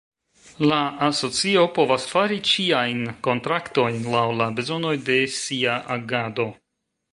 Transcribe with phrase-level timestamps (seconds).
[0.69, 0.77] La
[1.07, 6.51] Asocio povas fari ĉiajn kontraktojn laŭ la bezonoj de sia agado.